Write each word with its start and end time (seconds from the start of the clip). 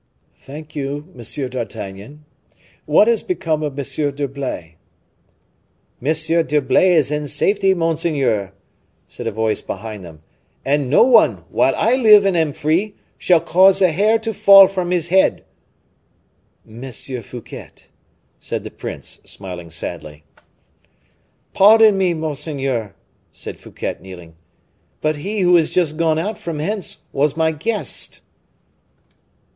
"Thank 0.39 0.75
you, 0.75 1.13
M. 1.15 1.49
d'Artagnan.... 1.51 2.25
What 2.87 3.07
has 3.07 3.21
become 3.21 3.61
of 3.61 3.77
M. 3.77 3.85
d'Herblay?" 4.15 4.77
"M. 6.01 6.07
d'Herblay 6.47 6.95
is 6.95 7.11
in 7.11 7.27
safety, 7.27 7.75
monseigneur," 7.75 8.51
said 9.07 9.27
a 9.27 9.31
voice 9.31 9.61
behind 9.61 10.03
them; 10.03 10.23
"and 10.65 10.89
no 10.89 11.03
one, 11.03 11.43
while 11.51 11.75
I 11.75 11.93
live 11.93 12.25
and 12.25 12.35
am 12.35 12.51
free, 12.53 12.95
shall 13.19 13.41
cause 13.41 13.79
a 13.79 13.91
hair 13.91 14.17
to 14.17 14.33
fall 14.33 14.67
from 14.67 14.89
his 14.89 15.09
head." 15.09 15.43
"Monsieur 16.65 17.21
Fouquet!" 17.21 17.69
said 18.39 18.63
the 18.63 18.71
prince, 18.71 19.21
smiling 19.23 19.69
sadly. 19.69 20.23
"Pardon 21.53 21.95
me, 21.95 22.15
monseigneur," 22.15 22.95
said 23.31 23.59
Fouquet, 23.59 23.97
kneeling, 24.01 24.33
"but 24.99 25.17
he 25.17 25.41
who 25.41 25.55
is 25.55 25.69
just 25.69 25.95
gone 25.95 26.17
out 26.17 26.39
from 26.39 26.57
hence 26.57 27.03
was 27.13 27.37
my 27.37 27.51
guest." 27.51 28.21